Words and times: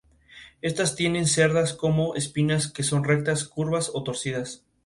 Estás 0.63 0.95
tiene 0.95 1.23
cerdas 1.27 1.73
como 1.75 2.15
espinas 2.15 2.65
que 2.73 2.81
son 2.81 3.03
rectas, 3.03 3.43
curvas 3.47 3.91
o 3.93 4.01
torcidas. 4.01 4.65